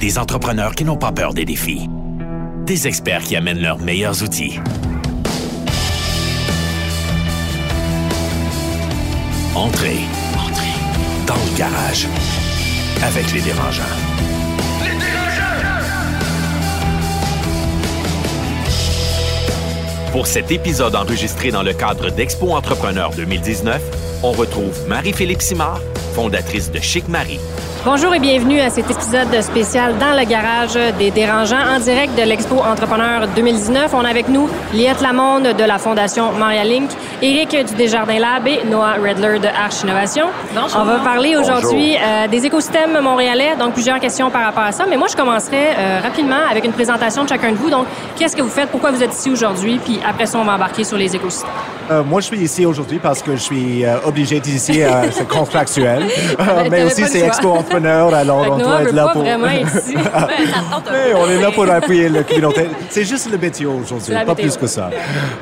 [0.00, 1.88] Des entrepreneurs qui n'ont pas peur des défis.
[2.66, 4.58] Des experts qui amènent leurs meilleurs outils.
[9.54, 9.98] Entrez.
[10.36, 10.74] Entrez.
[11.26, 12.06] Dans le garage.
[13.02, 13.82] Avec les dérangeants.
[20.12, 23.82] Pour cet épisode enregistré dans le cadre d'Expo Entrepreneur 2019,
[24.22, 25.80] on retrouve Marie-Philippe Simard,
[26.14, 27.40] fondatrice de Chic Marie.
[27.84, 32.22] Bonjour et bienvenue à cet épisode spécial dans le garage des dérangeants en direct de
[32.22, 33.92] l'Expo Entrepreneur 2019.
[33.92, 38.46] On a avec nous Liette Lamonde de la Fondation Montréal Inc., Éric du Desjardins Lab
[38.46, 40.28] et Noah Redler de Arch Innovation.
[40.54, 40.80] Bonjour.
[40.80, 44.86] On va parler aujourd'hui euh, des écosystèmes montréalais, donc plusieurs questions par rapport à ça.
[44.88, 47.68] Mais moi, je commencerai euh, rapidement avec une présentation de chacun de vous.
[47.68, 50.54] Donc, qu'est-ce que vous faites, pourquoi vous êtes ici aujourd'hui, puis après ça, on va
[50.54, 51.50] embarquer sur les écosystèmes.
[51.90, 55.10] Euh, moi, je suis ici aujourd'hui parce que je suis euh, obligé d'être ici, euh,
[55.10, 56.04] c'est contractuel.
[56.38, 57.20] Ben, mais aussi, c'est.
[57.20, 59.22] Expo Entrepreneur, alors on doit être là pour...
[59.22, 59.94] vraiment ici.
[61.16, 62.68] On est là pour appuyer la communauté.
[62.90, 64.90] C'est juste le métier aujourd'hui, pas plus que ça.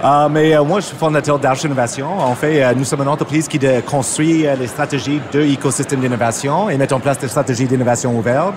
[0.02, 2.18] Euh, mais euh, moi, je suis fondateur d'Arch Innovation.
[2.18, 6.70] En fait, euh, nous sommes une entreprise qui construit euh, les stratégies de l'écosystème d'innovation
[6.70, 8.54] et met en place des stratégies d'innovation ouvertes.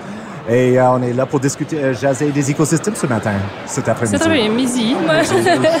[0.48, 3.32] Et euh, on est là pour discuter, euh, jaser des écosystèmes ce matin,
[3.66, 4.16] cet après-midi.
[4.16, 4.94] C'est très bien, midi.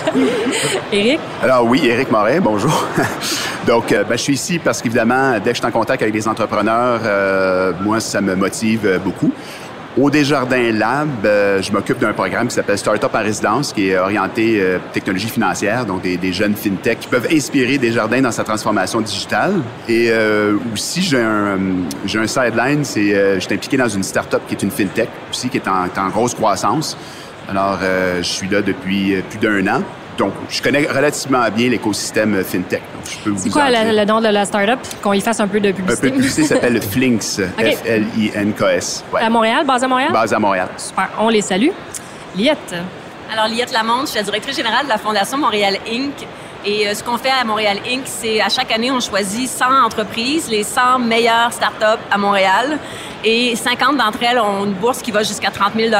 [0.92, 1.20] Éric?
[1.42, 2.86] Alors oui, Éric Morin, bonjour.
[3.66, 6.14] Donc, euh, ben, je suis ici parce qu'évidemment, dès que je suis en contact avec
[6.14, 9.32] les entrepreneurs, euh, moi, ça me motive euh, beaucoup.
[9.98, 13.96] Au Desjardins Lab, euh, je m'occupe d'un programme qui s'appelle Startup en résidence, qui est
[13.96, 18.44] orienté euh, technologie financière, donc des, des jeunes fintech qui peuvent inspirer Desjardins dans sa
[18.44, 19.54] transformation digitale.
[19.88, 21.58] Et euh, aussi, j'ai un,
[22.04, 25.08] j'ai un sideline, c'est euh, je suis impliqué dans une startup qui est une fintech
[25.30, 26.94] aussi, qui est en, en grosse croissance.
[27.48, 29.82] Alors, euh, je suis là depuis euh, plus d'un an.
[30.18, 32.80] Donc, je connais relativement bien l'écosystème euh, fintech.
[32.94, 34.78] Donc, je peux vous C'est quoi le nom de la start-up?
[35.02, 36.00] Qu'on y fasse un peu de Un publicité.
[36.02, 36.46] peu de publicité?
[36.48, 37.40] s'appelle le Flinks.
[37.58, 39.04] F-L-I-N-K-S.
[39.12, 39.20] Ouais.
[39.22, 40.12] À Montréal, basé à Montréal?
[40.12, 40.68] Basé à Montréal.
[40.76, 41.68] Super, on les salue.
[42.36, 42.74] Liette?
[43.32, 46.12] Alors, Liette Lamonde, je suis la directrice générale de la Fondation Montréal Inc.
[46.68, 49.84] Et euh, ce qu'on fait à Montréal Inc., c'est à chaque année, on choisit 100
[49.84, 52.80] entreprises, les 100 meilleures startups à Montréal.
[53.22, 55.94] Et 50 d'entre elles ont une bourse qui va jusqu'à 30 000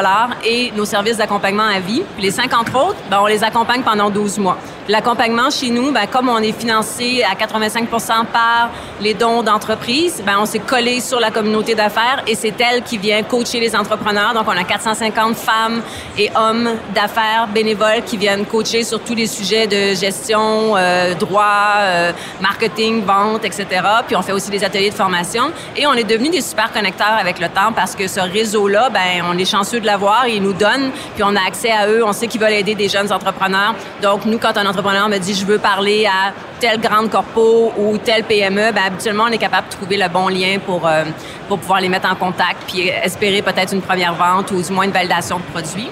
[0.45, 2.03] et nos services d'accompagnement à vie.
[2.15, 4.59] Puis les 50 autres, ben, on les accompagne pendant 12 mois.
[4.89, 7.89] L'accompagnement chez nous, ben, comme on est financé à 85
[8.33, 8.71] par
[9.01, 12.97] les dons d'entreprises, ben, on s'est collé sur la communauté d'affaires et c'est elle qui
[12.97, 14.33] vient coacher les entrepreneurs.
[14.33, 15.83] Donc, on a 450 femmes
[16.17, 21.79] et hommes d'affaires bénévoles qui viennent coacher sur tous les sujets de gestion, euh, droit,
[21.79, 23.67] euh, marketing, vente, etc.
[24.07, 27.17] Puis, on fait aussi des ateliers de formation et on est devenus des super connecteurs
[27.19, 30.29] avec le temps parce que ce réseau-là, ben, on est chanceux de l'avoir.
[30.29, 32.05] Ils nous donnent, puis on a accès à eux.
[32.07, 33.75] On sait qu'ils veulent aider des jeunes entrepreneurs.
[34.01, 37.97] Donc, nous, quand un entrepreneur me dit je veux parler à telle grande corpo ou
[37.97, 41.05] telle PME, ben, habituellement, on est capable de trouver le bon lien pour, euh,
[41.49, 44.85] pour pouvoir les mettre en contact puis espérer peut-être une première vente ou du moins
[44.85, 45.89] une validation de produit.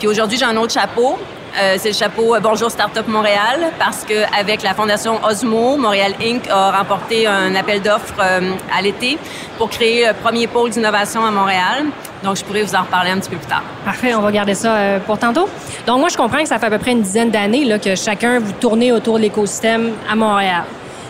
[0.00, 1.16] Puis aujourd'hui, j'ai un autre chapeau.
[1.56, 6.14] Euh, c'est le chapeau euh, Bonjour Startup Montréal parce que avec la fondation Osmo, Montréal
[6.20, 6.48] Inc.
[6.50, 9.16] a remporté un appel d'offres à l'été
[9.58, 11.84] pour créer le premier pôle d'innovation à Montréal.
[12.24, 13.62] Donc, je pourrais vous en reparler un petit peu plus tard.
[13.84, 15.46] Parfait, on va garder ça euh, pour tantôt.
[15.86, 17.94] Donc, moi, je comprends que ça fait à peu près une dizaine d'années là, que
[17.94, 20.64] chacun vous tournez autour de l'écosystème à Montréal.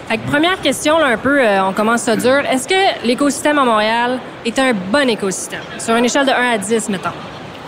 [0.08, 2.42] Fait que première question, là, un peu, euh, on commence ça dur.
[2.50, 5.62] Est-ce que l'écosystème à Montréal est un bon écosystème?
[5.78, 7.10] Sur une échelle de 1 à 10, mettons.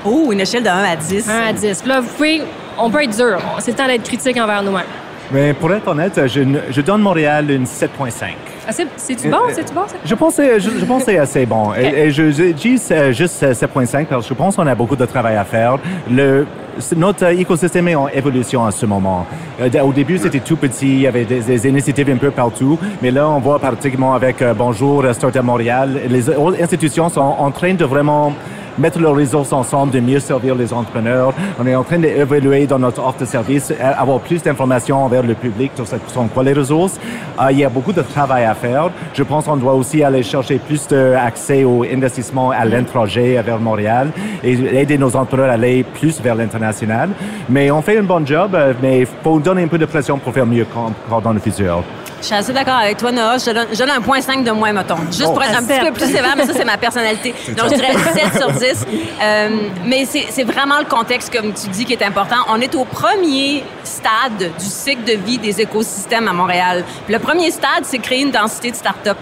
[0.05, 1.31] Oh, une échelle de 1 à 10.
[1.31, 1.81] 1 à 10.
[1.81, 2.43] Puis Là, vous pouvez,
[2.77, 3.39] on peut être dur.
[3.61, 4.85] C'est le temps d'être critique envers nous-mêmes.
[5.33, 8.27] Mais pour être honnête, je, je donne Montréal une 7.5.
[8.69, 9.39] Ah, c'est- C'est-tu bon?
[9.53, 9.83] C'est-tu bon?
[10.05, 11.73] Je pense, que- je, je pense que c'est assez bon.
[11.75, 14.75] Et, et je, je dis euh, juste euh, 7.5 parce que je pense qu'on a
[14.75, 15.79] beaucoup de travail à faire.
[16.11, 16.47] Le,
[16.97, 19.27] notre euh, écosystème est en évolution en ce moment.
[19.61, 22.79] Euh, au début, c'était tout petit, il y avait des, des initiatives un peu partout,
[23.03, 27.51] mais là, on voit pratiquement avec euh, Bonjour, euh, Startup Montréal, les institutions sont en
[27.51, 28.33] train de vraiment
[28.79, 31.33] mettre leurs ressources ensemble, de mieux servir les entrepreneurs.
[31.59, 35.23] On est en train d'évaluer dans notre offre de service, euh, avoir plus d'informations envers
[35.23, 36.99] le public sur ce sont quoi les ressources.
[37.41, 38.91] Euh, il y a beaucoup de travail à faire.
[39.15, 44.11] Je pense qu'on doit aussi aller chercher plus d'accès aux investissements à l'étranger vers Montréal
[44.43, 47.11] et aider nos entrepreneurs à aller plus vers l'international.
[47.49, 50.19] Mais on fait un bon job, euh, mais il faut donner un peu de pression
[50.19, 51.83] pour faire mieux quand dans le futur.
[52.21, 53.39] Je suis assez d'accord avec toi, Noah.
[53.39, 54.97] Je donne, je donne un point 5 de moins, mettons.
[55.07, 55.33] Juste Oh.
[55.33, 55.85] pour être un petit sept.
[55.87, 57.35] peu plus sévère, mais ça, c'est ma personnalité.
[57.49, 57.93] Donc, je dirais
[58.33, 58.87] 7 sur 10.
[59.23, 59.49] Euh,
[59.85, 62.37] mais c'est vraiment le contexte, comme tu dis, qui est important.
[62.49, 66.85] On est au premier stade du cycle de vie des écosystèmes à Montréal.
[67.09, 69.17] Le premier stade, c'est créer une densité de start-up.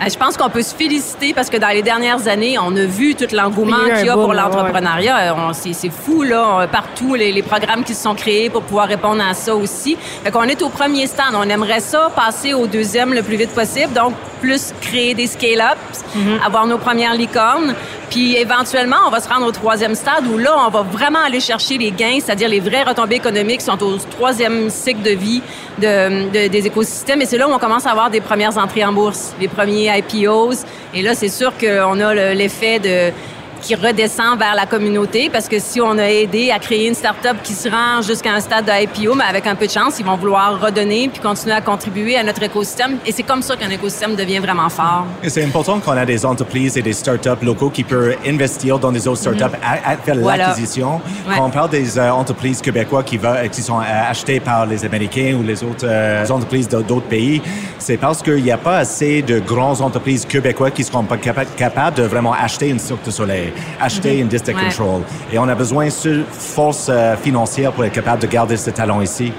[0.00, 2.84] Euh, Je pense qu'on peut se féliciter parce que dans les dernières années, on a
[2.84, 5.16] vu tout l'engouement qu'il y a pour l'entrepreneuriat.
[5.34, 9.22] Euh, C'est fou, là, partout, les, les programmes qui se sont créés pour pouvoir répondre
[9.28, 9.96] à ça aussi.
[10.24, 11.34] Fait qu'on est au premier stand.
[11.34, 13.92] On aimerait ça passer au deuxième le plus vite possible.
[13.92, 16.04] Donc, plus créer des scale-ups,
[16.46, 17.74] avoir nos premières licornes.
[18.10, 21.40] Puis éventuellement, on va se rendre au troisième stade où là, on va vraiment aller
[21.40, 25.42] chercher les gains, c'est-à-dire les vraies retombées économiques sont au troisième cycle de vie
[25.78, 27.20] de, des écosystèmes.
[27.22, 29.96] Et c'est là où on commence à avoir des premières entrées en bourse, les premiers
[29.98, 30.64] IPOs.
[30.94, 33.12] Et là, c'est sûr qu'on a l'effet de
[33.60, 37.36] qui redescend vers la communauté parce que si on a aidé à créer une start-up
[37.42, 40.04] qui se rend jusqu'à un stade de IPO, mais avec un peu de chance, ils
[40.04, 42.98] vont vouloir redonner puis continuer à contribuer à notre écosystème.
[43.06, 45.06] Et c'est comme ça qu'un écosystème devient vraiment fort.
[45.22, 48.92] Et c'est important qu'on a des entreprises et des start-up locaux qui peuvent investir dans
[48.92, 49.92] des autres start-up, mm-hmm.
[49.92, 51.00] à, faire l'acquisition.
[51.34, 54.84] Quand on parle des euh, entreprises québécoises qui, va, qui sont euh, achetées par les
[54.84, 57.42] Américains ou les autres euh, entreprises d'autres pays,
[57.78, 61.96] c'est parce qu'il n'y a pas assez de grandes entreprises québécoises qui seront pas capables
[61.96, 63.47] de vraiment acheter une Cirque de Soleil
[63.80, 65.02] acheter une district control.
[65.32, 69.00] Et on a besoin de force euh, financière pour être capable de garder ce talent
[69.00, 69.32] ici.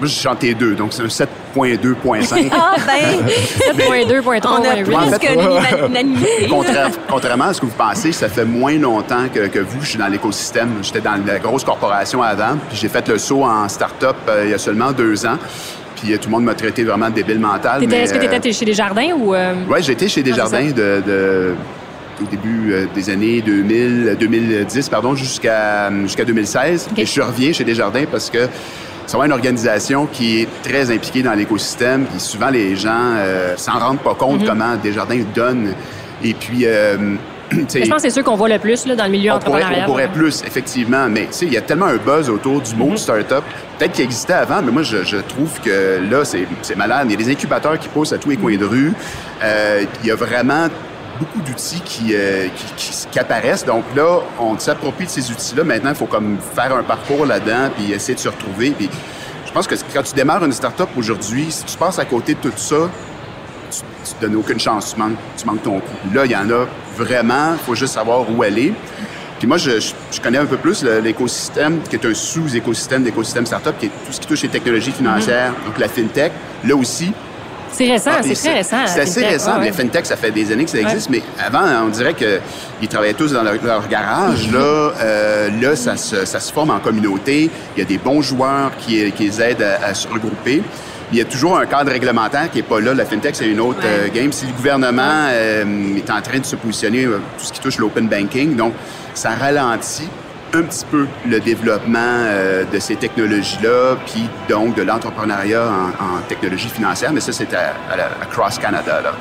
[0.00, 2.50] Moi, j'ai chanté deux, donc c'est un 7.2.5.
[2.52, 3.26] ah, ben!
[3.76, 4.22] 7.2.3.
[4.22, 4.28] On
[4.64, 5.26] a plus en que
[7.10, 9.98] contrairement à ce que vous pensez, ça fait moins longtemps que, que vous, je suis
[9.98, 10.74] dans l'écosystème.
[10.82, 14.52] J'étais dans la grosse corporation avant, puis j'ai fait le saut en start-up euh, il
[14.52, 15.38] y a seulement deux ans.
[15.96, 17.82] Puis euh, tout le monde m'a traité vraiment de débile mental.
[17.92, 19.34] Est-ce que tu étais chez Desjardins ou.
[19.34, 21.54] Oui, j'ai été chez Desjardins de, de
[22.22, 26.88] au début euh, des années 2000, 2010 pardon, jusqu'à jusqu'à 2016.
[26.96, 28.48] Et je reviens chez Desjardins parce que
[29.08, 32.04] c'est vraiment une organisation qui est très impliquée dans l'écosystème.
[32.04, 34.46] Puis souvent, les gens euh, s'en rendent pas compte mm-hmm.
[34.46, 35.72] comment Desjardins donne.
[36.22, 36.66] Et puis...
[36.66, 37.16] Euh,
[37.50, 39.84] je pense que c'est sûr qu'on voit le plus là, dans le milieu entrepreneurial.
[39.84, 41.08] on pourrait plus, effectivement.
[41.08, 42.98] Mais il y a tellement un buzz autour du mot mm-hmm.
[42.98, 43.44] startup.
[43.78, 47.06] Peut-être qu'il existait avant, mais moi, je, je trouve que là, c'est malade.
[47.06, 48.92] Il y a des incubateurs qui poussent à tous les coins de rue.
[49.42, 50.68] Euh, il y a vraiment
[51.18, 51.82] beaucoup d'outils
[52.12, 53.64] euh, qui, qui, apparaissent.
[53.64, 55.64] Donc là, on s'approprie de ces outils-là.
[55.64, 58.70] Maintenant, il faut comme faire un parcours là-dedans puis essayer de se retrouver.
[58.70, 58.88] Puis
[59.46, 62.40] je pense que quand tu démarres une start-up aujourd'hui, si tu passes à côté de
[62.40, 62.88] tout ça,
[63.70, 63.80] tu,
[64.14, 64.94] ne donnes aucune chance.
[64.94, 66.14] Tu manques, tu manques ton coup.
[66.14, 66.66] Là, il y en a
[66.96, 67.52] vraiment.
[67.52, 68.72] Il faut juste savoir où aller.
[69.38, 73.78] Puis moi, je, je, connais un peu plus l'écosystème, qui est un sous-écosystème d'écosystème startup,
[73.78, 75.66] qui est tout ce qui touche les technologies financières, mm-hmm.
[75.66, 76.32] donc la fintech.
[76.64, 77.12] Là aussi,
[77.72, 78.76] c'est récent, ah, c'est très récent.
[78.86, 79.58] C'est assez récent.
[79.58, 83.14] Les FinTech, ça fait des années que ça existe, mais avant, on dirait qu'ils travaillaient
[83.14, 84.50] tous dans leur, garage.
[84.52, 87.50] Là, euh, là ça se, ça, se, forme en communauté.
[87.76, 90.62] Il y a des bons joueurs qui, qui les aident à, se regrouper.
[91.12, 92.92] Il y a toujours un cadre réglementaire qui n'est pas là.
[92.92, 94.30] La FinTech, c'est une autre euh, game.
[94.32, 98.08] Si le gouvernement euh, est en train de se positionner, tout ce qui touche l'open
[98.08, 98.74] banking, donc
[99.14, 100.08] ça ralentit
[100.54, 105.64] un petit peu le développement euh, de ces technologies-là, puis donc de l'entrepreneuriat
[106.00, 107.74] en, technologie financière, mais ça, c'est à,
[108.30, 109.00] Cross Canada.
[109.02, 109.12] Là.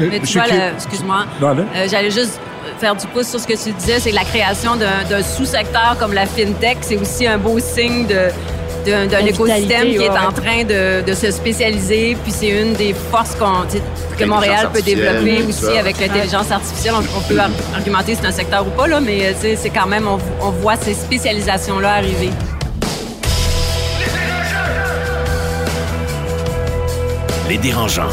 [0.00, 2.40] Euh, mais tu vois, excuse-moi, euh, j'allais juste
[2.78, 6.26] faire du pouce sur ce que tu disais, c'est la création d'un sous-secteur comme la
[6.26, 8.28] FinTech, c'est aussi un beau signe de
[8.84, 12.16] d'un écosystème qui est en train de, se spécialiser.
[12.22, 13.36] Puis c'est une des forces
[14.18, 16.94] que Montréal peut développer aussi avec l'intelligence artificielle.
[17.16, 17.38] On, peut
[17.74, 20.94] argumenter si c'est un secteur ou pas, là, mais c'est quand même, on voit ces
[20.94, 22.30] spécialisations-là arriver.
[27.48, 28.12] Les dérangeants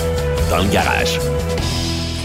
[0.50, 1.20] dans le garage.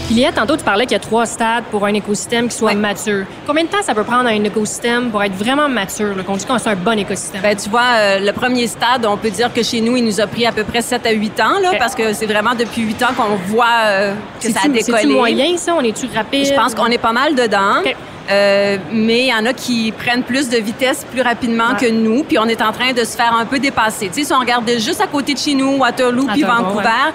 [0.09, 2.57] Il y a tantôt, tu parlais qu'il y a trois stades pour un écosystème qui
[2.57, 3.25] soit mature.
[3.47, 6.57] Combien de temps ça peut prendre un écosystème pour être vraiment mature, qu'on dit qu'on
[6.57, 7.41] c'est un bon écosystème?
[7.41, 10.19] Bien, tu vois, euh, le premier stade, on peut dire que chez nous, il nous
[10.19, 12.81] a pris à peu près 7 à 8 ans, là, parce que c'est vraiment depuis
[12.81, 15.01] 8 ans qu'on voit euh, que ça a décollé.
[15.01, 15.73] C'est moyen, ça?
[15.75, 16.47] On est-tu rapide?
[16.47, 17.81] Je pense qu'on est pas mal dedans.
[18.29, 22.23] Euh, mais il y en a qui prennent plus de vitesse plus rapidement que nous,
[22.23, 24.07] puis on est en train de se faire un peu dépasser.
[24.07, 27.11] Tu sais, si on regarde juste à côté de chez nous, Waterloo puis Vancouver,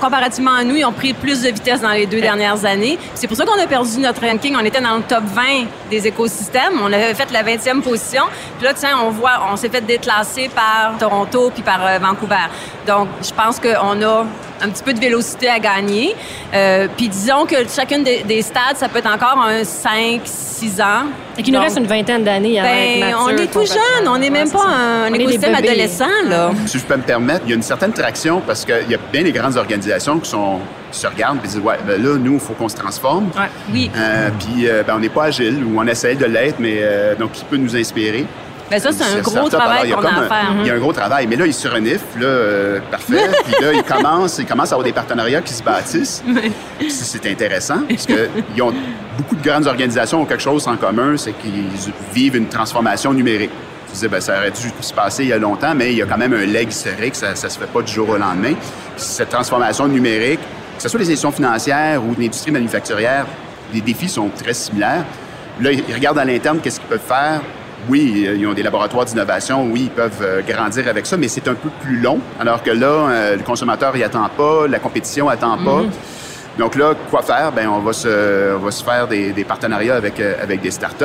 [0.00, 2.98] comparativement à nous, ils ont pris plus de vitesse dans les deux dernières années.
[3.14, 4.56] C'est pour ça qu'on a perdu notre ranking.
[4.60, 5.42] On était dans le top 20
[5.90, 6.80] des écosystèmes.
[6.82, 8.24] On avait fait la 20e position.
[8.58, 12.48] Puis là, tiens, on voit, on s'est fait déclasser par Toronto puis par euh, Vancouver.
[12.86, 14.26] Donc, je pense qu'on a
[14.62, 16.14] un petit peu de vélocité à gagner.
[16.54, 21.06] Euh, puis disons que chacune des, stades, ça peut être encore un 5, 6 ans.
[21.38, 24.30] Et qu'il nous reste une vingtaine d'années à ben, On est tout jeune, on n'est
[24.30, 26.04] même pas un, écosystème adolescent.
[26.28, 26.50] Là.
[26.66, 28.98] Si je peux me permettre, il y a une certaine traction parce qu'il y a
[29.12, 30.58] bien des grandes organisations qui sont
[30.92, 33.90] se regardent et disent ouais ben là nous il faut qu'on se transforme ouais, oui
[33.96, 36.82] euh, puis euh, ben, on n'est pas agile ou on essaie de l'être mais
[37.16, 38.26] donc qui peut nous inspirer
[38.70, 40.54] Bien, ça, c'est un gros travail qu'on a à faire.
[40.60, 41.26] Il y a un gros travail.
[41.26, 43.28] Mais là, ils se reniflent, là, euh, parfait.
[43.44, 46.22] Puis là, ils commencent, ils commencent à avoir des partenariats qui se bâtissent.
[46.88, 48.72] C'est intéressant parce qu'ils ont
[49.18, 51.64] beaucoup de grandes organisations ont quelque chose en commun, c'est qu'ils
[52.14, 53.50] vivent une transformation numérique.
[53.88, 56.02] Tu disais, ben, ça aurait dû se passer il y a longtemps, mais il y
[56.02, 58.54] a quand même un leg historique, ça ne se fait pas du jour au lendemain.
[58.96, 60.40] cette transformation numérique,
[60.76, 63.26] que ce soit les institutions financières ou l'industrie manufacturière,
[63.74, 65.04] les défis sont très similaires.
[65.60, 67.40] Là, ils regardent à l'interne qu'est-ce qu'ils peuvent faire
[67.88, 71.48] oui, ils ont des laboratoires d'innovation, oui, ils peuvent euh, grandir avec ça, mais c'est
[71.48, 72.18] un peu plus long.
[72.38, 75.82] Alors que là, euh, le consommateur n'y attend pas, la compétition n'attend pas.
[75.82, 75.90] Mhm.
[76.58, 77.52] Donc là, quoi faire?
[77.52, 80.70] Ben, on va se, on va se faire des, des partenariats avec, euh, avec des
[80.70, 81.04] startups.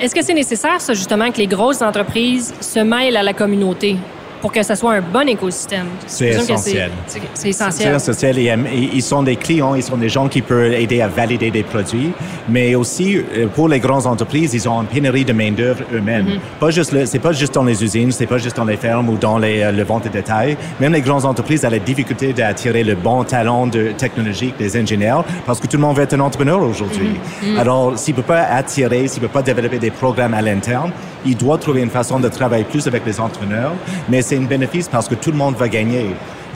[0.00, 3.96] Est-ce que c'est nécessaire, ça, justement, que les grosses entreprises se mêlent à la communauté?
[4.40, 5.86] Pour que ce soit un bon écosystème?
[6.06, 6.90] C'est essentiel.
[7.34, 8.38] C'est essentiel.
[8.38, 11.08] Et, euh, et ils sont des clients, ils sont des gens qui peuvent aider à
[11.08, 12.12] valider des produits,
[12.48, 16.38] mais aussi euh, pour les grandes entreprises, ils ont une pénurie de main d'œuvre eux-mêmes.
[16.60, 19.16] Pas juste, c'est pas juste dans les usines, c'est pas juste dans les fermes ou
[19.16, 20.56] dans les, euh, le vente de détail.
[20.80, 25.24] Même les grandes entreprises ont la difficulté d'attirer le bon talent de technologique des ingénieurs
[25.46, 27.10] parce que tout le monde veut être un entrepreneur aujourd'hui.
[27.58, 30.90] Alors, s'il peut pas attirer, s'il peut pas développer des programmes à l'interne,
[31.26, 33.72] il doit trouver une façon de travailler plus avec les entrepreneurs,
[34.08, 36.06] mais c'est un bénéfice parce que tout le monde va gagner.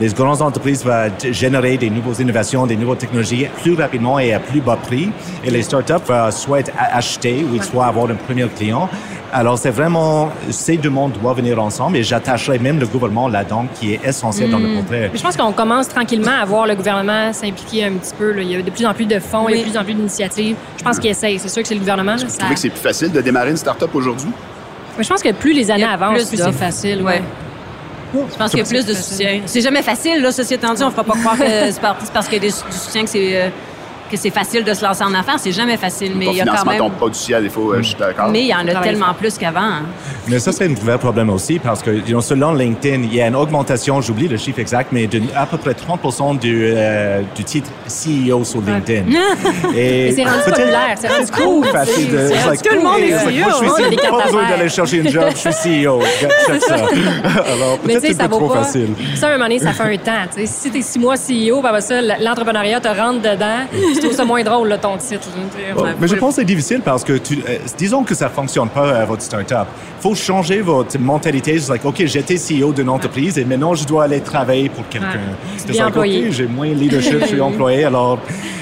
[0.01, 4.41] Les grandes entreprises vont générer des nouvelles innovations, des nouvelles technologies plus rapidement et à
[4.41, 5.11] plus bas prix.
[5.45, 8.89] Et les startups vont soit a- acheter ou soit avoir un premier client.
[9.33, 13.67] Alors, c'est vraiment, ces deux mondes doivent venir ensemble et j'attacherai même le gouvernement là-dedans
[13.79, 15.11] qui est essentiel dans le portrait.
[15.13, 18.33] Mais je pense qu'on commence tranquillement à voir le gouvernement s'impliquer un petit peu.
[18.33, 18.41] là.
[18.43, 19.65] Il y a de plus en plus de fonds, il y a Oui.
[19.67, 20.57] de plus en plus d'initiatives.
[20.79, 21.39] Je pense qu'ils essayent.
[21.39, 22.13] C'est sûr que c'est le gouvernement.
[22.17, 24.31] là, Vous ça- trouvez que c'est plus facile de démarrer une startup aujourd'hui?
[25.01, 27.01] Mais je pense que plus les années avancent, plus plus c'est facile.
[27.01, 27.23] Ouais.
[28.13, 28.23] ouais.
[28.31, 29.41] Je pense qu'il y a plus de soutien.
[29.47, 30.85] C'est jamais facile, là, ceci étant dit.
[30.85, 33.05] On fera pas croire que c'est par- c'est parce qu'il y a des- du soutien
[33.05, 33.49] que c'est euh,
[34.11, 35.39] que c'est facile de se lancer en affaires.
[35.39, 36.81] C'est jamais facile, mais il y a quand financement même...
[36.81, 38.29] tombe pas du ciel, il faut, euh, je suis d'accord.
[38.29, 39.61] Mais il y en a tellement plus qu'avant.
[39.61, 39.83] hein.
[40.29, 43.21] Mais ça, c'est un vrai problème aussi parce que, you know, selon LinkedIn, il y
[43.23, 47.23] a une augmentation, j'oublie le chiffre exact, mais de à peu près 30 du, euh,
[47.35, 49.05] du titre CEO sur LinkedIn.
[49.75, 51.67] Mais c'est rendu populaire, c'est rendu cool.
[51.67, 52.19] facile de.
[52.29, 54.17] C'est like, tout le monde est CEO, moi, je tout le monde a suis CEO,
[54.17, 56.01] pas besoin d'aller chercher une job, je suis CEO.
[56.47, 56.75] Check ça.
[56.75, 58.65] Alors, Mais peut-être un peu vaut trop pas.
[58.65, 58.89] facile.
[59.15, 60.13] Ça, à un moment donné, ça fait un temps.
[60.35, 60.47] tu sais.
[60.47, 63.67] Si t'es six mois CEO, ben ça, l'entrepreneuriat te rentre dedans.
[64.13, 65.29] Ça moins drôle, là, ton titre.
[65.75, 68.69] Bon, mais je pense que c'est difficile parce que, tu, euh, disons que ça fonctionne
[68.69, 69.67] pas, euh, votre start-up.
[69.99, 71.59] Il faut changer votre mentalité.
[71.59, 75.21] C'est like, OK, j'étais CEO d'une entreprise et maintenant je dois aller travailler pour quelqu'un.
[75.57, 76.27] C'est like, employé.
[76.27, 77.85] OK, j'ai moins de leadership, je suis employé.
[77.85, 78.19] Alors,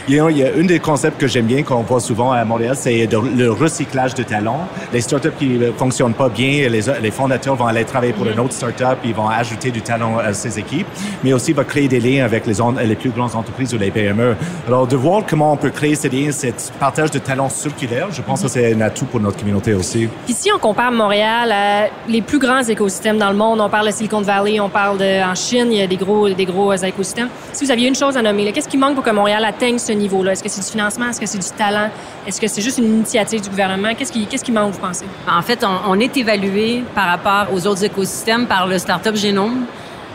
[0.08, 3.06] il y a un des concepts que j'aime bien qu'on voit souvent à Montréal, c'est
[3.06, 4.66] le recyclage de talents.
[4.92, 8.40] Les startups qui ne fonctionnent pas bien, les, les fondateurs vont aller travailler pour une
[8.40, 10.86] autre startup, ils vont ajouter du talent à ses équipes,
[11.22, 12.54] mais aussi va créer des liens avec les,
[12.86, 14.34] les plus grandes entreprises ou les PME.
[14.66, 18.22] Alors, de voir comment on peut créer ces liens, ce partage de talents circulaire, je
[18.22, 20.08] pense que c'est un atout pour notre communauté aussi.
[20.24, 23.86] Puis si on compare Montréal à les plus grands écosystèmes dans le monde, on parle
[23.86, 26.72] de Silicon Valley, on parle de en Chine, il y a des gros des gros
[26.74, 27.28] écosystèmes.
[27.52, 29.92] Si vous aviez une chose à nommer, qu'est-ce qui manque pour que Montréal atteigne ce
[29.92, 30.32] niveau-là?
[30.32, 31.10] Est-ce que c'est du financement?
[31.10, 31.90] Est-ce que c'est du talent?
[32.26, 33.94] Est-ce que c'est juste une initiative du gouvernement?
[33.96, 35.04] Qu'est-ce qui qu'est-ce qui manque vous pensez?
[35.30, 39.66] En fait, on, on est évalué par rapport aux autres écosystèmes par le Startup Génome.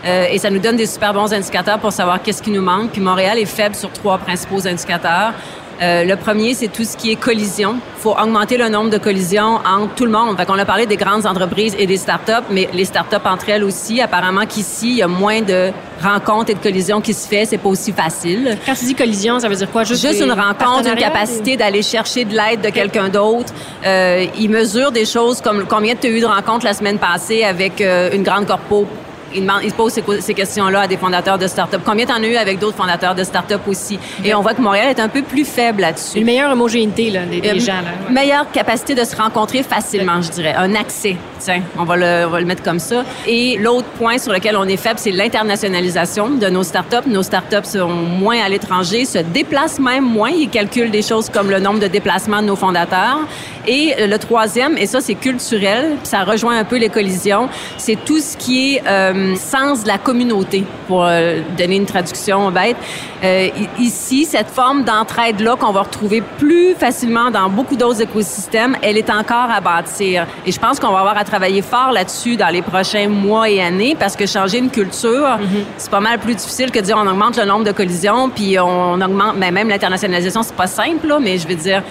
[0.05, 2.91] Euh, et ça nous donne des super bons indicateurs pour savoir qu'est-ce qui nous manque.
[2.91, 5.33] Puis Montréal est faible sur trois principaux indicateurs.
[5.81, 7.75] Euh, le premier, c'est tout ce qui est collision.
[7.97, 10.37] Il faut augmenter le nombre de collisions entre tout le monde.
[10.37, 13.63] Fait qu'on a parlé des grandes entreprises et des startups, mais les startups entre elles
[13.63, 13.99] aussi.
[13.99, 17.45] Apparemment qu'ici, il y a moins de rencontres et de collisions qui se fait.
[17.45, 18.57] C'est pas aussi facile.
[18.65, 19.83] Quand tu dis collision, ça veut dire quoi?
[19.83, 23.51] Juste des une rencontre, une capacité d'aller chercher de l'aide de quelqu'un d'autre.
[23.85, 27.43] Euh, il mesure des choses comme combien tu as eu de rencontres la semaine passée
[27.43, 28.87] avec euh, une grande corpo.
[29.35, 31.81] Il, demande, il pose ces, ces questions-là à des fondateurs de start-up.
[31.85, 33.99] Combien tu en as eu avec d'autres fondateurs de start-up aussi?
[34.23, 36.19] Et on voit que Montréal est un peu plus faible là-dessus.
[36.19, 37.73] Une meilleure homogénéité là, des, des Euh, gens.
[37.73, 37.91] Là.
[38.07, 38.13] Ouais.
[38.13, 40.53] Meilleure capacité de se rencontrer facilement, je dirais.
[40.57, 41.15] Un accès.
[41.39, 43.03] Tiens, on va, le, on va le mettre comme ça.
[43.27, 47.07] Et l'autre point sur lequel on est faible, c'est l'internationalisation de nos startups.
[47.07, 50.29] Nos startups sont moins à l'étranger, se déplacent même moins.
[50.29, 53.19] Ils calculent des choses comme le nombre de déplacements de nos fondateurs.
[53.67, 57.97] Et euh, le troisième, et ça c'est culturel, ça rejoint un peu les collisions, c'est
[58.03, 62.75] tout ce qui est euh, sens de la communauté, pour euh, donner une traduction bête.
[63.23, 68.97] Euh, ici, cette forme d'entraide-là qu'on va retrouver plus facilement dans beaucoup d'autres écosystèmes, elle
[68.97, 70.27] est encore à bâtir.
[70.45, 73.61] Et je pense qu'on va avoir à travailler fort là-dessus dans les prochains mois et
[73.61, 75.39] années, parce que changer une culture,
[75.77, 78.59] c'est pas mal plus difficile que de dire on augmente le nombre de collisions, puis
[78.59, 81.81] on augmente, mais même l'internationalisation, c'est pas simple, là, mais je veux dire,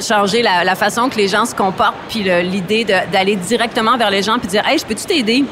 [0.00, 4.22] changer la, la façon que les gens se comportent, puis l'idée d'aller directement vers les
[4.22, 5.44] gens, puis dire, hey, je peux-tu t'aider?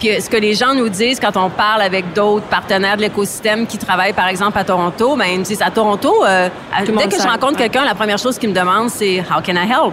[0.00, 3.02] Puis euh, ce que les gens nous disent quand on parle avec d'autres partenaires de
[3.02, 6.48] l'écosystème qui travaillent, par exemple, à Toronto, ben ils nous disent, à Toronto, euh,
[6.86, 7.68] dès que je rencontre ouais.
[7.68, 9.92] quelqu'un, la première chose qu'ils me demandent, c'est, how can I help?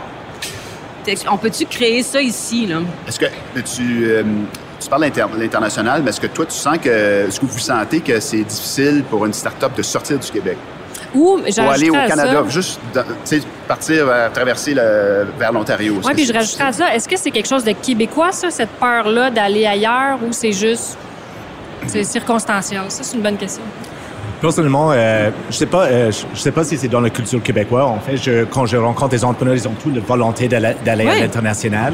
[1.30, 2.80] On peut-tu créer ça ici, là?
[3.08, 3.26] Est-ce que
[3.62, 4.24] tu, euh,
[4.80, 8.20] tu parles l'international, mais est-ce que toi, tu sens que, est-ce que vous sentez que
[8.20, 10.58] c'est difficile pour une start-up de sortir du Québec?
[11.16, 12.80] Ou Pour aller au Canada, ça- juste
[13.68, 15.96] partir vers, traverser le- vers l'Ontario.
[16.04, 18.50] Oui, puis je c'est rajouterais à ça, est-ce que c'est quelque chose de québécois, ça,
[18.52, 20.98] cette peur-là d'aller ailleurs, ou c'est juste.
[21.86, 22.82] C'est circonstanciel?
[22.90, 23.62] Ça, c'est une bonne question.
[24.42, 27.42] Personnellement, euh, je sais pas, euh, je je sais pas si c'est dans la culture
[27.42, 27.86] québécoise.
[27.86, 30.76] En fait, je, quand je rencontre des entrepreneurs, ils ont toute la volonté d'aller
[31.08, 31.94] à l'international.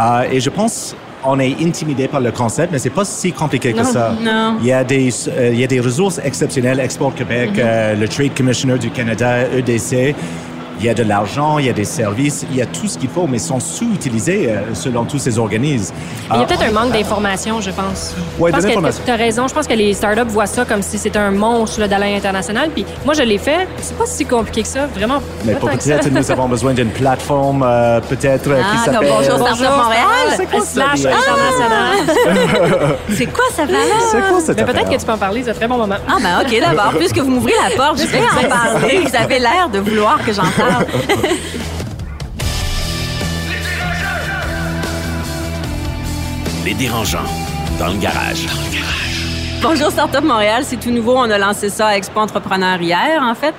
[0.00, 3.72] Euh, et je pense, on est intimidé par le concept, mais c'est pas si compliqué
[3.72, 4.14] que ça.
[4.20, 4.56] non.
[4.60, 8.08] Il y a des, euh, il y a des ressources exceptionnelles, Export Québec, euh, le
[8.08, 10.14] Trade Commissioner du Canada, EDC.
[10.84, 12.98] Il y a de l'argent, il y a des services, il y a tout ce
[12.98, 15.94] qu'il faut, mais ils sont sous-utilisés euh, selon tous ces organismes.
[16.30, 18.14] Il y a peut-être un manque d'information, je pense.
[18.38, 19.02] Pense de que l'information.
[19.02, 19.48] tu as raison.
[19.48, 22.68] Je pense que les startups voient ça comme si c'était un monstre d'Alain International.
[22.68, 23.66] Puis moi, je l'ai fait.
[23.80, 25.22] C'est pas si compliqué que ça, vraiment.
[25.46, 29.08] Mais peut-être, nous avons besoin d'une plateforme, euh, peut-être, euh, qui Ah, comme s'appelle...
[29.16, 30.04] Bonjour Startup Montréal.
[30.36, 31.10] c'est quoi ça, Slash bien?
[31.16, 32.96] international?
[33.08, 33.80] C'est quoi ça valeur?
[34.10, 35.96] C'est quoi cette Mais peut-être que tu peux en parler, c'est un très bon moment.
[36.06, 39.00] Ah ben ok d'abord, puisque vous m'ouvrez la porte, je vais en parler.
[39.06, 40.73] Vous avez l'air de vouloir que j'en parle.
[46.64, 47.18] Les dérangeants,
[47.78, 48.46] dans le garage.
[49.66, 51.14] Bonjour Startup Montréal, c'est tout nouveau.
[51.16, 53.54] On a lancé ça à Expo Entrepreneur hier, en fait.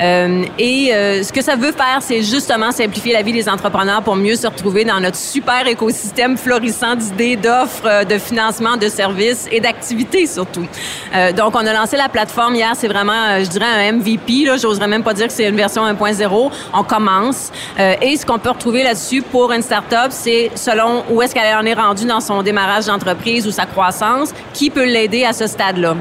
[0.00, 4.02] Euh, et euh, ce que ça veut faire, c'est justement simplifier la vie des entrepreneurs
[4.02, 8.88] pour mieux se retrouver dans notre super écosystème florissant d'idées, d'offres, euh, de financement, de
[8.88, 10.66] services et d'activités surtout.
[11.14, 12.72] Euh, donc, on a lancé la plateforme hier.
[12.74, 14.46] C'est vraiment, euh, je dirais, un MVP.
[14.46, 16.50] Là, j'oserais même pas dire que c'est une version 1.0.
[16.72, 17.52] On commence.
[17.78, 21.54] Euh, et ce qu'on peut retrouver là-dessus pour une startup, c'est selon où est-ce qu'elle
[21.54, 25.96] en est rendue dans son démarrage d'entreprise ou sa croissance, qui peut l'aider à stade-là.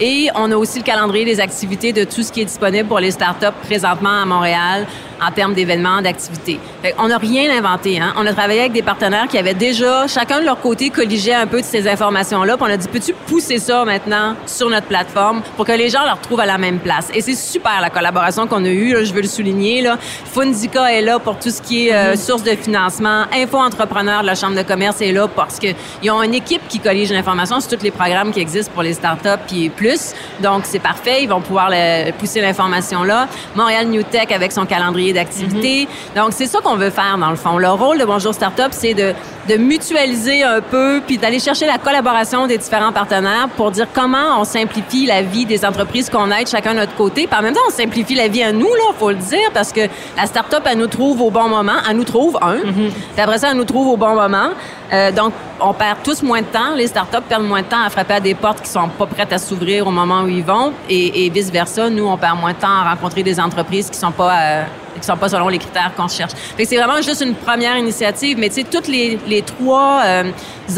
[0.00, 3.00] Et on a aussi le calendrier des activités de tout ce qui est disponible pour
[3.00, 4.86] les startups présentement à Montréal
[5.20, 6.58] en termes d'événements, d'activités.
[6.98, 8.00] On n'a rien inventé.
[8.00, 8.12] Hein?
[8.16, 11.46] On a travaillé avec des partenaires qui avaient déjà, chacun de leur côté, colligé un
[11.46, 12.56] peu de ces informations-là.
[12.56, 16.04] Puis on a dit, peux-tu pousser ça maintenant sur notre plateforme pour que les gens
[16.04, 17.08] le retrouvent à la même place?
[17.14, 18.92] Et c'est super la collaboration qu'on a eue.
[18.92, 19.80] là, je veux le souligner.
[19.82, 19.98] Là.
[20.32, 23.24] Fundica est là pour tout ce qui est euh, source de financement.
[23.32, 26.80] Info Entrepreneur de la Chambre de commerce est là parce qu'ils ont une équipe qui
[26.80, 30.12] collige l'information sur tous les programmes qui existent pour les startups puis plus.
[30.40, 31.22] Donc, c'est parfait.
[31.22, 33.28] Ils vont pouvoir le- pousser l'information là.
[33.54, 35.88] Montréal New Tech avec son calendrier d'activités.
[36.16, 37.58] Donc, c'est ça qu'on veut faire dans le fond.
[37.58, 39.14] Le rôle de Bonjour Startup, c'est de,
[39.58, 44.44] mutualiser un peu puis d'aller chercher la collaboration des différents partenaires pour dire comment on
[44.44, 47.26] simplifie la vie des entreprises qu'on aide chacun de notre côté.
[47.26, 49.72] Puis en même temps, on simplifie la vie à nous, là, faut le dire, parce
[49.72, 49.82] que
[50.16, 51.72] la startup, elle nous trouve au bon moment.
[51.88, 52.56] Elle nous trouve, un.
[52.60, 54.50] Puis après ça, elle nous trouve au bon moment.
[54.92, 56.74] Euh, donc, on perd tous moins de temps.
[56.76, 59.32] Les startups perdent moins de temps à frapper à des portes qui sont pas prêtes
[59.32, 60.72] à s'ouvrir au moment où ils vont.
[60.88, 64.12] Et, et vice-versa, nous, on perd moins de temps à rencontrer des entreprises qui sont
[64.12, 64.32] pas...
[64.40, 64.64] euh,
[65.00, 66.32] qui sont pas selon les critères qu'on cherche.
[66.56, 70.24] C'est vraiment juste une première initiative, mais tu sais, tous les, les trois euh,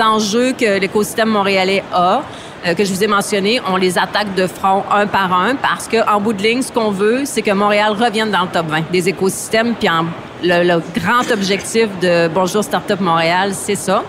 [0.02, 2.22] enjeux que l'écosystème montréalais a,
[2.66, 5.86] euh, que je vous ai mentionnés, on les attaque de front un par un parce
[5.88, 8.66] que en bout de ligne, ce qu'on veut, c'est que Montréal revienne dans le top
[8.68, 9.74] 20 des écosystèmes.
[9.74, 10.06] Puis en-
[10.42, 14.02] le, le grand objectif de Bonjour Startup Montréal, c'est ça.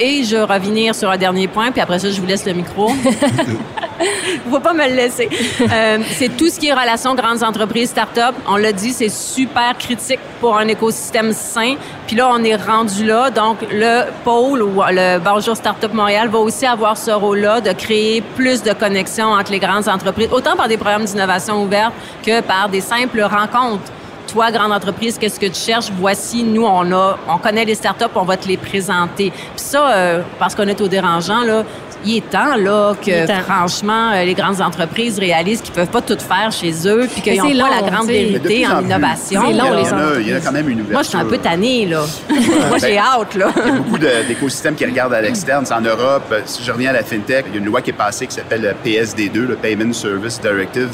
[0.00, 2.52] Et je vais revenir sur un dernier point, puis après ça, je vous laisse le
[2.54, 2.90] micro.
[4.00, 5.28] Il faut pas me le laisser.
[5.60, 8.34] Euh, c'est tout ce qui est relations grandes entreprises, start-up.
[8.48, 11.74] On l'a dit, c'est super critique pour un écosystème sain.
[12.06, 13.30] Puis là, on est rendu là.
[13.30, 18.20] Donc, le pôle ou le Bonjour Startup Montréal va aussi avoir ce rôle-là de créer
[18.20, 21.92] plus de connexions entre les grandes entreprises, autant par des programmes d'innovation ouverts
[22.24, 23.92] que par des simples rencontres
[24.34, 25.90] toi, grande entreprise, qu'est-ce que tu cherches?
[25.96, 29.30] Voici, nous, on a, on connaît les startups, on va te les présenter.
[29.30, 31.62] Puis ça, euh, parce qu'on est au dérangeant, là,
[32.04, 33.42] il est temps, là, que temps.
[33.46, 37.38] franchement, euh, les grandes entreprises réalisent qu'ils peuvent pas tout faire chez eux, puis qu'ils
[37.38, 39.42] n'ont c'est pas la grande vérité en, innovation.
[39.46, 40.92] C'est long, il y en les a- Il y en a quand même une ouverture.
[40.92, 42.04] Moi, je suis un peu tannée, là.
[42.68, 43.48] Moi, j'ai hâte, là.
[43.56, 45.64] Il y a beaucoup d'écosystèmes qui regardent à l'externe.
[45.66, 47.90] C'est En Europe, si je reviens à la FinTech, il y a une loi qui
[47.90, 50.90] est passée qui s'appelle le PSD2, le Payment Service Directive,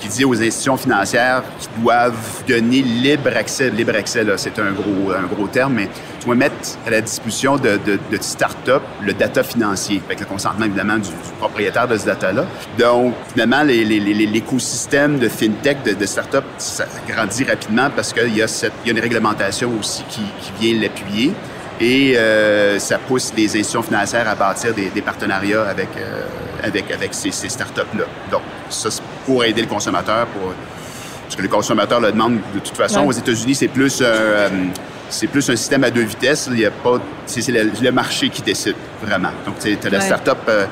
[0.00, 2.14] qui dit aux institutions financières qui doivent
[2.46, 3.70] donner libre accès.
[3.70, 5.88] Libre accès, là, c'est un gros, un gros terme, mais
[6.20, 6.54] tu dois mettre
[6.86, 11.08] à la disposition de, de, de start-up le data financier, avec le consentement évidemment du,
[11.10, 12.44] du propriétaire de ce data-là.
[12.78, 18.12] Donc, finalement, les- les- les- l'écosystème de FinTech, de, de start-up, ça grandit rapidement parce
[18.12, 21.32] qu'il y, a cette- il y a une réglementation aussi qui, qui vient l'appuyer.
[21.78, 26.22] Et euh, ça pousse les institutions financières à bâtir des, des partenariats avec, euh,
[26.62, 28.04] avec, avec ces, ces startups-là.
[28.32, 28.88] Donc, ça,
[29.26, 30.52] pour aider le consommateur, pour,
[31.24, 33.00] parce que le consommateur le demande de toute façon.
[33.00, 33.08] Ouais.
[33.08, 34.48] Aux États-Unis, c'est plus, un, euh,
[35.10, 36.48] c'est plus un système à deux vitesses.
[36.50, 39.30] Il y a pas, c'est, le, le marché qui décide, vraiment.
[39.44, 40.04] Donc, tu la Ouais.
[40.04, 40.66] startup euh,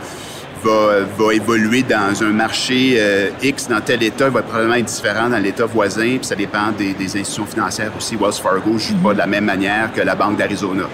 [0.62, 4.86] va, va évoluer dans un marché euh, X dans tel État, il va probablement être
[4.86, 8.16] différent dans l'État voisin, puis ça dépend des, des institutions financières aussi.
[8.16, 10.84] Wells Fargo ne joue pas de la même manière que la Banque d'Arizona.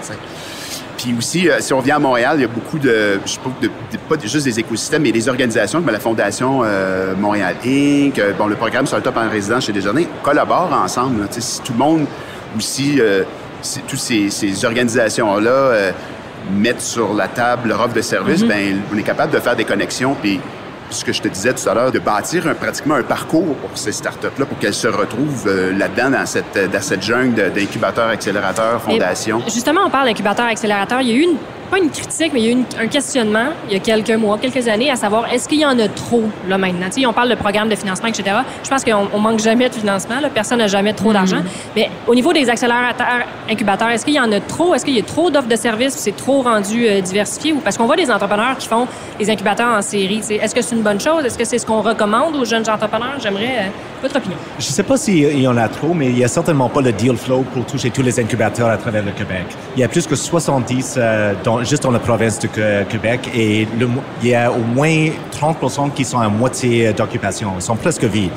[1.01, 3.39] Puis aussi, euh, si on vient à Montréal, il y a beaucoup de, je sais
[3.39, 7.55] pas, de, de- pas juste des écosystèmes, mais des organisations comme la Fondation euh, Montréal
[7.65, 11.21] Inc., euh, bon, le programme Startup en résidence chez Desjardins, collaborent ensemble.
[11.21, 11.27] là.
[11.31, 12.05] Si tout le monde
[12.57, 13.23] aussi, euh,
[13.61, 15.91] si- toutes ces, ces organisations-là euh,
[16.55, 19.65] mettent sur la table leur offre de service, ben on est capable de faire des
[19.65, 20.15] connexions.
[20.21, 20.39] Puis
[20.93, 23.77] ce que je te disais tout à l'heure, de bâtir un- pratiquement un parcours pour
[23.77, 28.81] ces startups-là, pour qu'elles se retrouvent euh, là-dedans, dans cette, dans cette jungle d'incubateurs, accélérateurs,
[28.81, 29.41] fondations.
[29.47, 31.01] Justement, on parle d'incubateur accélérateur.
[31.01, 31.37] Il y a eu une
[31.71, 34.37] pas une critique, mais il y a eu un questionnement il y a quelques mois,
[34.37, 36.87] quelques années, à savoir est-ce qu'il y en a trop là maintenant?
[36.87, 38.35] Tu sais, on parle de programme de financement, etc.
[38.63, 40.19] Je pense qu'on on manque jamais de financement.
[40.19, 40.29] Là.
[40.29, 41.37] Personne n'a jamais trop d'argent.
[41.37, 41.75] Mm-hmm.
[41.75, 44.75] Mais au niveau des accélérateurs, incubateurs, est-ce qu'il y en a trop?
[44.75, 47.53] Est-ce qu'il y a trop d'offres de services C'est trop rendu euh, diversifié?
[47.53, 50.21] Ou parce qu'on voit des entrepreneurs qui font des incubateurs en série.
[50.29, 51.23] Est-ce que c'est une bonne chose?
[51.23, 53.15] Est-ce que c'est ce qu'on recommande aux jeunes entrepreneurs?
[53.19, 53.69] J'aimerais euh,
[54.01, 54.37] votre opinion?
[54.59, 56.81] Je ne sais pas s'il y en a trop, mais il n'y a certainement pas
[56.81, 59.45] le deal flow pour toucher tous les incubateurs à travers le Québec.
[59.75, 63.29] Il y a plus que 70 euh, dans- juste dans la province du Que- Québec
[63.35, 63.87] et le
[64.21, 67.53] il y a au moins 30 qui sont à moitié d'occupation.
[67.57, 68.31] Ils sont presque vides.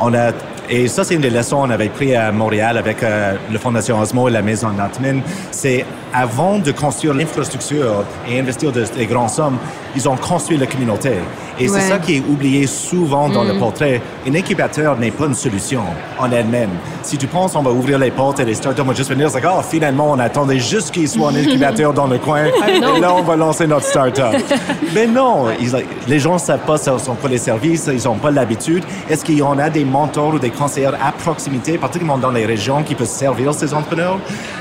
[0.00, 0.30] On a,
[0.70, 3.98] et ça, c'est une des leçons qu'on avait pris à Montréal avec euh, la Fondation
[4.00, 5.22] Osmo et la Maison Natman.
[5.50, 9.56] C'est avant de construire l'infrastructure et investir de- des grandes sommes,
[9.96, 11.12] ils ont construit la communauté.
[11.60, 11.80] Et Ouais.
[11.80, 14.00] c'est ça qui est oublié souvent dans le portrait.
[14.28, 15.82] Un incubateur n'est pas une solution
[16.18, 16.70] en elle-même.
[17.02, 19.40] Si tu penses on va ouvrir les portes et les startups vont juste venir, c'est
[19.40, 23.14] comme, oh, finalement, on attendait juste qu'il soit un incubateur dans le coin et là,
[23.14, 24.24] on va lancer notre startup.
[24.94, 25.72] Mais non, ils-
[26.06, 28.84] les gens ne savent pas ce sont quoi les services, ils n'ont pas l'habitude.
[29.10, 32.46] Est-ce qu'il y en a des mentors ou des conseillers à proximité, particulièrement dans les
[32.46, 34.18] régions, qui peuvent servir ces entrepreneurs?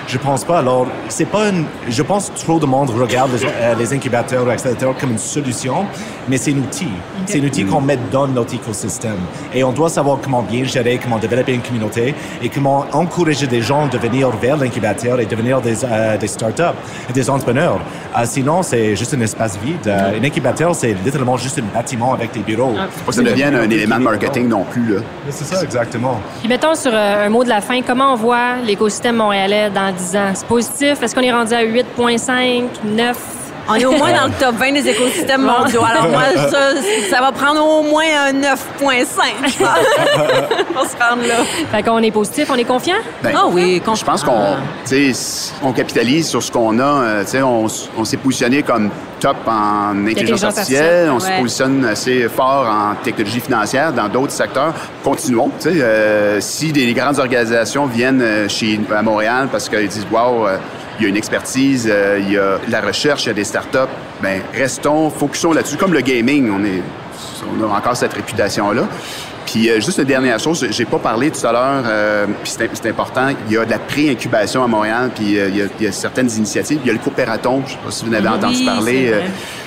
[0.08, 0.60] Je pense pas.
[0.60, 4.46] Alors, c'est pas une, je pense que trop de monde regarde les, euh, les incubateurs
[4.46, 5.86] ou accélérateurs comme une solution,
[6.28, 6.90] mais c'est un outil.
[7.26, 9.18] C'est un outil qu'on met dans notre écosystème.
[9.54, 13.62] Et on doit savoir comment bien gérer, comment développer une communauté et comment encourager des
[13.62, 16.78] gens de venir vers l'incubateur et devenir des, euh, des startups,
[17.14, 17.80] des entrepreneurs.
[18.18, 19.88] Euh, sinon, c'est juste un espace vide.
[19.88, 22.74] Euh, un incubateur, c'est littéralement juste un bâtiment avec des bureaux.
[23.06, 24.96] Faut que ça devienne un élément de marketing non plus.
[24.96, 25.02] Là.
[25.30, 26.20] C'est ça, exactement.
[26.40, 29.92] Puis mettons sur euh, un mot de la fin, comment on voit l'écosystème montréalais dans
[29.94, 30.32] 10 ans?
[30.34, 31.02] C'est positif?
[31.02, 33.18] Est-ce qu'on est rendu à 8,5, 9?
[33.70, 35.82] On est au moins dans le top 20 des écosystèmes mondiaux.
[35.84, 36.70] Alors moi, ça,
[37.10, 38.56] ça va prendre au moins un 9,5
[39.46, 41.44] je pense, pour se rendre là.
[41.70, 42.96] Fait qu'on est positif, on est confiant?
[43.22, 46.84] Ben, Ah oui, Je pense qu'on tu sais, on capitalise sur ce qu'on a.
[46.84, 51.10] euh, tu sais, on, on s'est positionné comme top en intelligence artificielle.
[51.12, 51.42] On se ouais.
[51.42, 54.74] positionne assez fort en technologie financière dans d'autres secteurs.
[55.04, 55.52] Continuons.
[55.60, 60.08] tu sais, euh, si des grandes organisations viennent euh, chez à Montréal parce qu'ils disent
[60.10, 60.58] Wow, euh,
[61.00, 63.44] il y a une expertise, euh, il y a la recherche, il y a des
[63.44, 63.78] startups,
[64.22, 65.78] ben restons, focusons là-dessus.
[65.78, 66.82] Comme le gaming, on est
[67.60, 68.84] on a encore cette réputation-là.
[69.46, 72.90] Puis euh, juste une dernière chose, j'ai pas parlé tout à l'heure, euh, puis c'est
[72.90, 75.86] important, il y a de la pré-incubation à Montréal, puis euh, il, y a, il
[75.86, 76.80] y a certaines initiatives.
[76.84, 79.10] Il y a le coopératon, je sais pas si vous en avez Oui, entendu parler.
[79.14, 79.22] euh,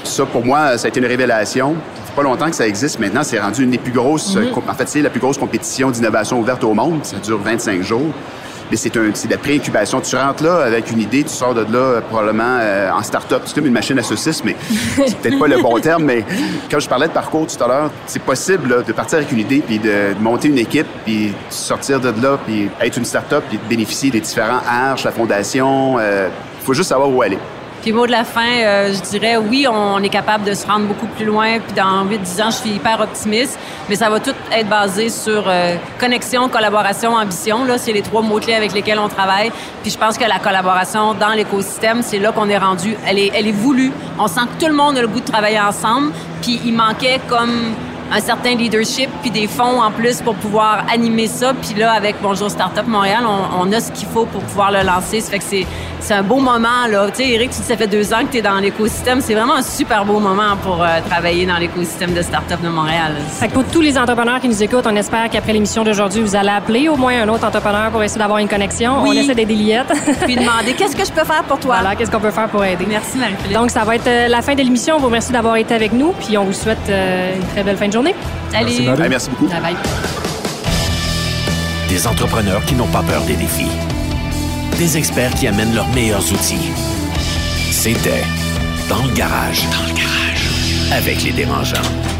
[0.04, 1.74] ça, pour moi, ça a été une révélation.
[1.94, 2.98] Ça fait pas longtemps que ça existe.
[2.98, 4.36] Maintenant, c'est rendu une des plus grosses...
[4.68, 7.00] En fait, c'est la plus grosse compétition d'innovation ouverte au monde.
[7.04, 8.12] Ça dure 25 jours.
[8.70, 10.00] Mais c'est un, c'est de la pré-incubation.
[10.00, 13.42] Tu rentres là avec une idée, tu sors de là euh, probablement euh, en start-up.
[13.44, 14.56] C'est comme une machine à saucisses, mais
[15.06, 16.04] c'est peut-être pas le bon terme.
[16.04, 16.24] Mais
[16.70, 19.40] quand je parlais de parcours tout à l'heure, c'est possible là, de partir avec une
[19.40, 23.44] idée, puis de, de monter une équipe, puis sortir de là, puis être une start-up,
[23.48, 25.98] puis de bénéficier des différents arches, la fondation.
[26.00, 27.38] Il faut juste savoir où aller.
[27.82, 30.86] Puis mot de la fin, euh, je dirais oui, on est capable de se rendre
[30.86, 31.58] beaucoup plus loin.
[31.60, 33.58] Puis dans 8-10 ans, je suis hyper optimiste.
[33.88, 37.64] Mais ça va tout être basé sur euh, connexion, collaboration, ambition.
[37.64, 39.50] Là, c'est les trois mots-clés avec lesquels on travaille.
[39.82, 42.96] Puis je pense que la collaboration dans l'écosystème, c'est là qu'on est rendu.
[43.06, 43.92] Elle est, elle est voulue.
[44.18, 46.12] On sent que tout le monde a le goût de travailler ensemble.
[46.42, 47.74] Puis il manquait comme
[48.12, 51.52] un certain leadership puis des fonds en plus pour pouvoir animer ça.
[51.54, 54.82] Puis là, avec Bonjour Startup Montréal, on, on a ce qu'il faut pour pouvoir le
[54.82, 55.20] lancer.
[55.20, 55.66] Ça fait que c'est,
[56.00, 56.86] c'est un beau moment.
[56.88, 57.06] là.
[57.10, 59.20] Tu sais, Eric, tu dis ça fait deux ans que tu es dans l'écosystème.
[59.20, 63.14] C'est vraiment un super beau moment pour euh, travailler dans l'écosystème de Startup de Montréal.
[63.38, 66.36] Fait que pour tous les entrepreneurs qui nous écoutent, on espère qu'après l'émission d'aujourd'hui, vous
[66.36, 69.02] allez appeler au moins un autre entrepreneur pour essayer d'avoir une connexion.
[69.02, 69.10] Oui.
[69.10, 69.92] On essaie d'aider Liette.
[70.26, 71.76] Puis demander qu'est-ce que je peux faire pour toi?
[71.80, 72.84] voilà, qu'est-ce qu'on peut faire pour aider?
[72.88, 73.56] Merci Marie-Philippe.
[73.56, 74.96] Donc, ça va être euh, la fin de l'émission.
[74.96, 77.76] On vous remercie d'avoir été avec nous, puis on vous souhaite euh, une très belle
[77.76, 77.99] fin de journée.
[78.50, 79.08] Salut.
[79.08, 79.46] Merci, beaucoup.
[79.48, 79.76] Bye bye.
[81.88, 83.70] Des entrepreneurs qui n'ont pas peur des défis.
[84.78, 86.70] Des experts qui amènent leurs meilleurs outils.
[87.70, 88.24] C'était
[88.88, 89.62] Dans le garage.
[89.70, 90.48] Dans le garage.
[90.92, 92.19] Avec les dérangeants.